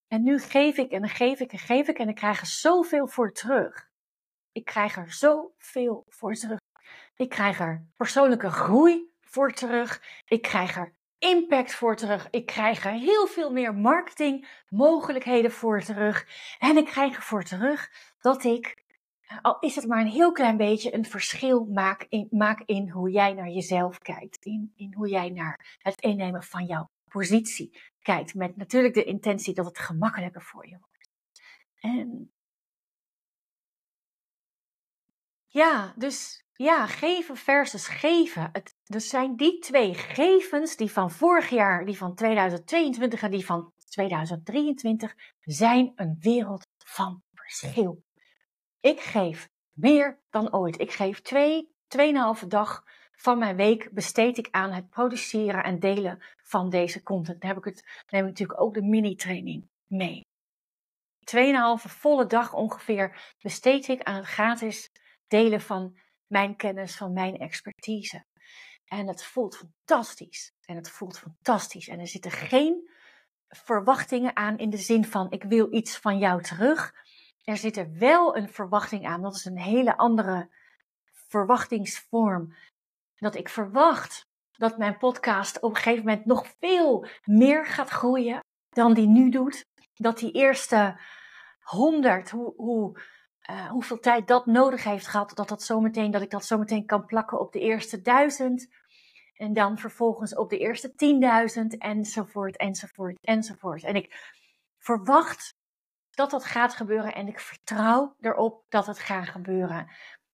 En 0.09 0.23
nu 0.23 0.39
geef 0.39 0.77
ik 0.77 0.91
en 0.91 1.09
geef 1.09 1.41
ik 1.41 1.53
en 1.53 1.59
geef 1.59 1.89
ik 1.89 1.99
en 1.99 2.09
ik 2.09 2.15
krijg 2.15 2.41
er 2.41 2.47
zoveel 2.47 3.07
voor 3.07 3.33
terug. 3.33 3.89
Ik 4.53 4.65
krijg 4.65 4.97
er 4.97 5.13
zoveel 5.13 6.05
voor 6.09 6.35
terug. 6.35 6.59
Ik 7.17 7.29
krijg 7.29 7.61
er 7.61 7.87
persoonlijke 7.97 8.51
groei 8.51 9.11
voor 9.21 9.53
terug. 9.53 10.03
Ik 10.25 10.43
krijg 10.43 10.77
er 10.77 10.95
impact 11.21 11.75
voor 11.75 11.97
terug. 11.97 12.29
Ik 12.31 12.47
krijg 12.47 12.85
er 12.85 12.93
heel 12.93 13.27
veel 13.27 13.53
meer 13.53 13.75
marketingmogelijkheden 13.75 15.53
voor 15.53 15.81
terug. 15.81 16.27
En 16.59 16.77
ik 16.77 16.85
krijg 16.85 17.17
er 17.17 17.23
voor 17.23 17.43
terug 17.43 17.91
dat 18.21 18.45
ik, 18.45 18.85
al 19.43 19.59
is 19.59 19.75
het 19.75 19.87
maar 19.87 20.00
een 20.00 20.07
heel 20.07 20.33
klein 20.33 20.57
beetje, 20.57 20.95
een 20.95 21.05
verschil 21.05 21.65
maak 21.65 22.07
in, 22.09 22.29
maak 22.31 22.62
in 22.65 22.89
hoe 22.89 23.11
jij 23.11 23.33
naar 23.33 23.49
jezelf 23.49 23.99
kijkt. 23.99 24.45
In, 24.45 24.73
in 24.77 24.95
hoe 24.95 25.09
jij 25.09 25.31
naar 25.31 25.79
het 25.79 26.00
innemen 26.00 26.43
van 26.43 26.65
jouw 26.67 26.91
positie 27.09 27.81
kijkt. 28.03 28.35
Met 28.35 28.57
natuurlijk 28.57 28.95
de 28.95 29.05
intentie 29.05 29.55
dat 29.55 29.67
het 29.67 29.79
gemakkelijker 29.79 30.43
voor 30.43 30.69
je 30.69 30.79
wordt. 30.79 31.11
En 31.81 32.33
ja, 35.47 35.95
dus 35.97 36.45
ja, 36.55 36.87
geven 36.87 37.37
versus 37.37 37.89
geven. 37.89 38.49
Het, 38.53 38.77
dus 38.91 39.09
zijn 39.09 39.37
die 39.37 39.59
twee 39.59 39.95
gevens, 39.95 40.77
die 40.77 40.91
van 40.91 41.11
vorig 41.11 41.51
jaar, 41.51 41.85
die 41.85 41.97
van 41.97 42.15
2022 42.15 43.23
en 43.23 43.31
die 43.31 43.45
van 43.45 43.73
2023, 43.89 45.15
zijn 45.41 45.93
een 45.95 46.17
wereld 46.21 46.67
van 46.85 47.23
verschil. 47.35 48.03
Ik 48.81 49.01
geef 49.01 49.49
meer 49.73 50.21
dan 50.31 50.53
ooit. 50.55 50.81
Ik 50.81 50.93
geef 50.93 51.21
twee, 51.21 51.75
tweeënhalve 51.87 52.47
dag 52.47 52.85
van 53.13 53.39
mijn 53.39 53.57
week 53.57 53.91
besteed 53.93 54.39
ik 54.39 54.49
aan 54.51 54.73
het 54.73 54.89
produceren 54.89 55.65
en 55.65 55.79
delen 55.79 56.23
van 56.37 56.71
deze 56.71 57.03
content. 57.03 57.41
Dan 57.41 57.49
heb 57.49 57.59
ik 57.59 57.65
het, 57.65 58.05
neem 58.09 58.23
ik 58.23 58.29
natuurlijk 58.29 58.61
ook 58.61 58.75
de 58.75 58.83
mini-training 58.83 59.69
mee. 59.87 60.27
Tweeënhalve 61.25 61.89
volle 61.89 62.27
dag 62.27 62.55
ongeveer 62.55 63.35
besteed 63.43 63.89
ik 63.89 64.03
aan 64.03 64.17
het 64.17 64.27
gratis 64.27 64.91
delen 65.27 65.61
van 65.61 65.99
mijn 66.27 66.57
kennis, 66.57 66.97
van 66.97 67.13
mijn 67.13 67.37
expertise. 67.37 68.29
En 68.91 69.07
het 69.07 69.25
voelt 69.25 69.57
fantastisch. 69.57 70.55
En 70.65 70.77
het 70.77 70.91
voelt 70.91 71.19
fantastisch. 71.19 71.89
En 71.89 72.01
er 72.01 72.09
zitten 72.09 72.31
geen 72.31 72.91
verwachtingen 73.49 74.37
aan 74.37 74.59
in 74.59 74.71
de 74.71 74.77
zin 74.77 75.05
van 75.05 75.31
ik 75.31 75.43
wil 75.43 75.73
iets 75.73 75.99
van 75.99 76.19
jou 76.19 76.43
terug. 76.43 76.95
Er 77.45 77.57
zit 77.57 77.77
er 77.77 77.99
wel 77.99 78.37
een 78.37 78.49
verwachting 78.49 79.07
aan. 79.07 79.23
Dat 79.23 79.35
is 79.35 79.45
een 79.45 79.59
hele 79.59 79.97
andere 79.97 80.51
verwachtingsvorm. 81.29 82.55
Dat 83.17 83.35
ik 83.35 83.49
verwacht 83.49 84.27
dat 84.53 84.79
mijn 84.79 84.99
podcast 84.99 85.61
op 85.61 85.71
een 85.71 85.77
gegeven 85.77 86.05
moment 86.05 86.25
nog 86.25 86.47
veel 86.59 87.07
meer 87.25 87.67
gaat 87.67 87.89
groeien 87.89 88.41
dan 88.69 88.95
die 88.95 89.09
nu 89.09 89.31
doet. 89.31 89.65
Dat 89.95 90.19
die 90.19 90.33
eerste 90.33 91.01
honderd, 91.61 92.31
hoe, 92.31 92.55
hoe 92.57 93.01
uh, 93.51 93.69
hoeveel 93.69 93.99
tijd 93.99 94.29
dat 94.29 94.47
nodig 94.47 94.85
heeft 94.85 95.07
gehad, 95.07 95.33
dat, 95.35 95.49
dat, 95.49 95.63
zometeen, 95.63 96.11
dat 96.11 96.23
ik 96.23 96.31
dat 96.31 96.45
zometeen 96.45 96.87
kan 96.87 97.05
plakken 97.05 97.41
op 97.41 97.53
de 97.53 97.61
eerste 97.61 98.01
duizend. 98.01 98.69
En 99.41 99.53
dan 99.53 99.79
vervolgens 99.79 100.35
op 100.35 100.51
de 100.51 100.59
eerste 100.59 100.95
tienduizend, 100.95 101.79
enzovoort, 101.79 102.57
enzovoort, 102.57 103.19
enzovoort. 103.21 103.85
En 103.85 103.95
ik 103.95 104.35
verwacht 104.79 105.55
dat 106.11 106.31
dat 106.31 106.45
gaat 106.45 106.75
gebeuren 106.75 107.15
en 107.15 107.29
ik 107.29 107.41
vertrouw 107.41 108.15
erop 108.21 108.65
dat 108.69 108.87
het 108.87 108.99
gaat 108.99 109.29
gebeuren. 109.29 109.91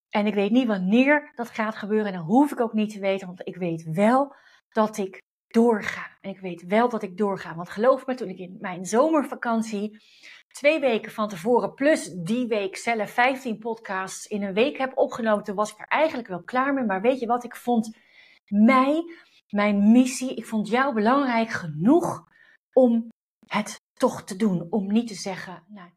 En 0.09 0.27
ik 0.27 0.35
weet 0.35 0.51
niet 0.51 0.67
wanneer 0.67 1.33
dat 1.35 1.51
gaat 1.51 1.77
gebeuren 1.77 2.07
en 2.07 2.19
dat 2.19 2.27
hoef 2.27 2.53
ik 2.53 2.61
ook 2.61 2.73
niet 2.73 2.93
te 2.93 3.01
weten, 3.01 3.27
want 3.27 3.47
ik 3.47 3.57
weet 3.57 3.83
wel 3.93 4.35
dat 4.69 4.97
ik 4.97 5.23
doorga. 5.47 6.17
En 6.21 6.31
ik 6.31 6.41
weet 6.41 6.63
wel 6.63 6.89
dat 6.89 7.03
ik 7.03 7.17
doorga. 7.17 7.55
Want 7.55 7.71
geloof 7.71 8.07
me, 8.07 8.15
toen 8.15 8.29
ik 8.29 8.39
in 8.39 8.57
mijn 8.61 8.85
zomervakantie 8.85 10.03
twee 10.49 10.81
weken 10.81 11.13
van 11.13 11.29
tevoren, 11.29 11.75
plus 11.75 12.13
die 12.13 12.47
week 12.47 12.77
zelf 12.77 13.11
15 13.11 13.59
podcasts 13.59 14.27
in 14.27 14.43
een 14.43 14.55
week 14.55 14.79
heb 14.79 14.99
opgenomen, 14.99 15.55
was 15.55 15.73
ik 15.73 15.79
er 15.79 15.89
eigenlijk 15.89 16.29
wel 16.29 16.43
klaar 16.43 16.75
mee. 16.75 16.85
Maar 16.85 17.01
weet 17.01 17.21
je 17.21 17.27
wat? 17.27 17.45
Ik 17.45 17.57
vond 17.57 18.05
mij, 18.49 19.05
mijn 19.49 19.91
missie, 19.93 20.35
ik 20.35 20.47
vond 20.47 20.69
jou 20.69 20.95
belangrijk 20.95 21.51
genoeg 21.51 22.29
om 22.73 23.09
het 23.47 23.81
toch 23.93 24.25
te 24.25 24.37
doen. 24.37 24.67
Om 24.71 24.93
niet 24.93 25.09
te 25.09 25.15
zeggen, 25.15 25.65
nou, 25.69 25.91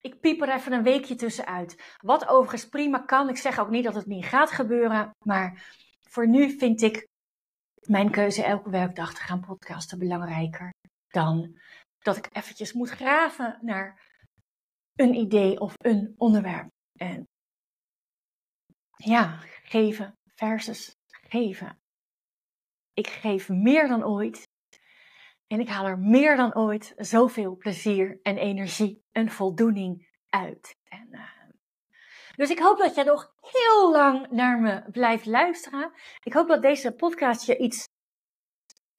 ik 0.00 0.20
piep 0.20 0.42
er 0.42 0.54
even 0.54 0.72
een 0.72 0.82
weekje 0.82 1.14
tussenuit. 1.14 1.96
Wat 2.00 2.28
overigens 2.28 2.68
prima 2.68 2.98
kan. 2.98 3.28
Ik 3.28 3.36
zeg 3.36 3.58
ook 3.58 3.70
niet 3.70 3.84
dat 3.84 3.94
het 3.94 4.06
niet 4.06 4.24
gaat 4.24 4.50
gebeuren. 4.50 5.10
Maar 5.24 5.74
voor 6.08 6.28
nu 6.28 6.58
vind 6.58 6.82
ik 6.82 7.08
mijn 7.80 8.10
keuze 8.10 8.42
elke 8.42 8.70
werkdag 8.70 9.14
te 9.14 9.20
gaan 9.20 9.40
podcasten 9.40 9.98
belangrijker 9.98 10.74
dan 11.08 11.60
dat 11.98 12.16
ik 12.16 12.28
eventjes 12.32 12.72
moet 12.72 12.90
graven 12.90 13.58
naar 13.60 14.00
een 14.94 15.14
idee 15.14 15.60
of 15.60 15.74
een 15.76 16.14
onderwerp. 16.16 16.68
En 16.98 17.28
ja, 18.96 19.38
geven 19.62 20.12
versus 20.34 20.95
geven. 21.28 21.78
Ik 22.94 23.06
geef 23.06 23.48
meer 23.48 23.88
dan 23.88 24.04
ooit. 24.04 24.48
En 25.46 25.60
ik 25.60 25.68
haal 25.68 25.86
er 25.86 25.98
meer 25.98 26.36
dan 26.36 26.54
ooit 26.54 26.92
zoveel 26.96 27.56
plezier 27.56 28.20
en 28.22 28.36
energie 28.36 29.04
en 29.12 29.30
voldoening 29.30 30.08
uit. 30.28 30.76
En, 30.88 31.08
uh, 31.10 31.36
dus 32.36 32.50
ik 32.50 32.58
hoop 32.58 32.78
dat 32.78 32.94
jij 32.94 33.04
nog 33.04 33.32
heel 33.40 33.92
lang 33.92 34.30
naar 34.30 34.60
me 34.60 34.90
blijft 34.90 35.26
luisteren. 35.26 35.92
Ik 36.22 36.32
hoop 36.32 36.48
dat 36.48 36.62
deze 36.62 36.92
podcast 36.92 37.46
je 37.46 37.56
iets 37.56 37.84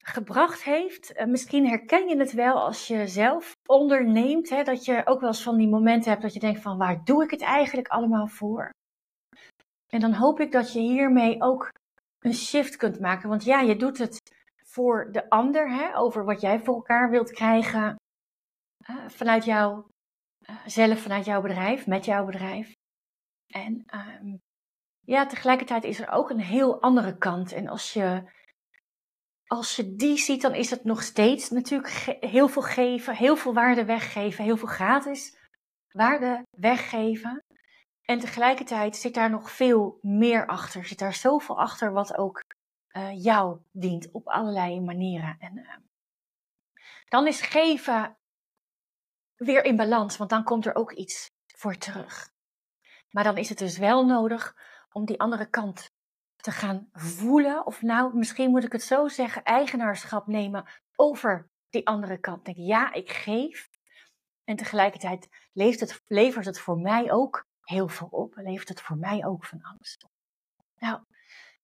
gebracht 0.04 0.62
heeft. 0.62 1.16
Uh, 1.16 1.26
misschien 1.26 1.68
herken 1.68 2.08
je 2.08 2.16
het 2.16 2.32
wel 2.32 2.60
als 2.60 2.86
je 2.86 3.06
zelf 3.06 3.52
onderneemt. 3.66 4.48
Hè, 4.48 4.62
dat 4.62 4.84
je 4.84 5.06
ook 5.06 5.20
wel 5.20 5.28
eens 5.28 5.42
van 5.42 5.56
die 5.56 5.68
momenten 5.68 6.10
hebt 6.10 6.22
dat 6.22 6.34
je 6.34 6.40
denkt 6.40 6.60
van 6.60 6.78
waar 6.78 7.04
doe 7.04 7.24
ik 7.24 7.30
het 7.30 7.42
eigenlijk 7.42 7.88
allemaal 7.88 8.26
voor? 8.26 8.70
En 9.86 10.00
dan 10.00 10.12
hoop 10.12 10.40
ik 10.40 10.52
dat 10.52 10.72
je 10.72 10.80
hiermee 10.80 11.42
ook 11.42 11.70
een 12.18 12.34
shift 12.34 12.76
kunt 12.76 13.00
maken. 13.00 13.28
Want 13.28 13.44
ja, 13.44 13.60
je 13.60 13.76
doet 13.76 13.98
het 13.98 14.20
voor 14.64 15.08
de 15.12 15.30
ander, 15.30 15.70
hè, 15.70 15.96
over 15.96 16.24
wat 16.24 16.40
jij 16.40 16.60
voor 16.60 16.74
elkaar 16.74 17.10
wilt 17.10 17.30
krijgen 17.30 17.96
uh, 18.90 19.08
vanuit 19.08 19.44
jou 19.44 19.84
uh, 20.40 20.56
zelf, 20.66 21.00
vanuit 21.00 21.24
jouw 21.24 21.40
bedrijf, 21.40 21.86
met 21.86 22.04
jouw 22.04 22.24
bedrijf. 22.24 22.72
En 23.46 23.84
um, 23.94 24.40
ja, 25.00 25.26
tegelijkertijd 25.26 25.84
is 25.84 26.00
er 26.00 26.08
ook 26.10 26.30
een 26.30 26.40
heel 26.40 26.82
andere 26.82 27.18
kant. 27.18 27.52
En 27.52 27.68
als 27.68 27.92
je, 27.92 28.30
als 29.46 29.76
je 29.76 29.94
die 29.94 30.16
ziet, 30.16 30.42
dan 30.42 30.54
is 30.54 30.70
het 30.70 30.84
nog 30.84 31.02
steeds 31.02 31.50
natuurlijk 31.50 31.88
heel 32.20 32.48
veel 32.48 32.62
geven, 32.62 33.14
heel 33.14 33.36
veel 33.36 33.54
waarde 33.54 33.84
weggeven, 33.84 34.44
heel 34.44 34.56
veel 34.56 34.68
gratis 34.68 35.36
waarde 35.88 36.42
weggeven. 36.50 37.42
En 38.10 38.18
tegelijkertijd 38.18 38.96
zit 38.96 39.14
daar 39.14 39.30
nog 39.30 39.50
veel 39.50 39.98
meer 40.02 40.46
achter. 40.46 40.84
Zit 40.84 40.98
daar 40.98 41.14
zoveel 41.14 41.58
achter 41.58 41.92
wat 41.92 42.16
ook 42.16 42.44
uh, 42.92 43.24
jou 43.24 43.60
dient 43.72 44.10
op 44.10 44.28
allerlei 44.28 44.80
manieren. 44.80 45.36
En 45.38 45.56
uh, 45.56 45.76
dan 47.08 47.26
is 47.26 47.40
geven 47.40 48.16
weer 49.36 49.64
in 49.64 49.76
balans, 49.76 50.16
want 50.16 50.30
dan 50.30 50.44
komt 50.44 50.66
er 50.66 50.74
ook 50.74 50.92
iets 50.92 51.30
voor 51.46 51.76
terug. 51.76 52.30
Maar 53.10 53.24
dan 53.24 53.36
is 53.36 53.48
het 53.48 53.58
dus 53.58 53.78
wel 53.78 54.06
nodig 54.06 54.56
om 54.92 55.04
die 55.04 55.20
andere 55.20 55.50
kant 55.50 55.90
te 56.36 56.50
gaan 56.50 56.88
voelen. 56.92 57.66
Of 57.66 57.82
nou, 57.82 58.16
misschien 58.16 58.50
moet 58.50 58.64
ik 58.64 58.72
het 58.72 58.82
zo 58.82 59.08
zeggen, 59.08 59.42
eigenaarschap 59.42 60.26
nemen 60.26 60.68
over 60.96 61.50
die 61.70 61.86
andere 61.86 62.18
kant. 62.18 62.44
Denk, 62.44 62.56
ja, 62.56 62.92
ik 62.92 63.10
geef. 63.10 63.68
En 64.44 64.56
tegelijkertijd 64.56 65.28
levert 65.52 65.80
het, 65.80 66.02
levert 66.06 66.44
het 66.44 66.60
voor 66.60 66.78
mij 66.78 67.12
ook 67.12 67.46
heel 67.68 67.88
veel 67.88 68.08
op. 68.10 68.34
Levert 68.36 68.68
het 68.68 68.80
voor 68.80 68.96
mij 68.96 69.24
ook 69.24 69.44
van 69.44 69.62
alles 69.62 69.98
op. 70.04 70.10
Nou, 70.78 71.00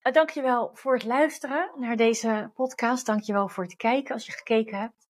uh, 0.03 0.13
dankjewel 0.13 0.69
voor 0.73 0.93
het 0.93 1.03
luisteren 1.03 1.71
naar 1.77 1.95
deze 1.95 2.51
podcast. 2.53 3.05
Dankjewel 3.05 3.47
voor 3.47 3.63
het 3.63 3.75
kijken 3.75 4.13
als 4.13 4.25
je 4.25 4.31
gekeken 4.31 4.79
hebt. 4.79 5.07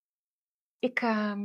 Ik, 0.79 1.01
uh, 1.01 1.35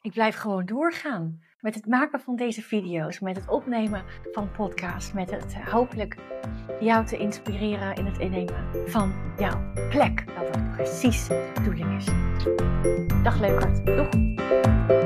ik 0.00 0.12
blijf 0.12 0.36
gewoon 0.36 0.66
doorgaan 0.66 1.44
met 1.60 1.74
het 1.74 1.86
maken 1.86 2.20
van 2.20 2.36
deze 2.36 2.62
video's, 2.62 3.20
met 3.20 3.36
het 3.36 3.48
opnemen 3.48 4.04
van 4.32 4.50
podcasts, 4.50 5.12
met 5.12 5.30
het 5.30 5.54
uh, 5.54 5.68
hopelijk 5.68 6.16
jou 6.80 7.06
te 7.06 7.16
inspireren 7.16 7.94
in 7.94 8.06
het 8.06 8.18
innemen 8.18 8.90
van 8.90 9.34
jouw 9.38 9.72
plek. 9.88 10.26
Dat 10.34 10.52
dat 10.52 10.72
precies 10.72 11.28
de 11.28 11.52
bedoeling 11.54 11.96
is. 11.96 12.04
Dag 13.22 13.40
leukert. 13.40 13.86
Doeg! 13.86 15.05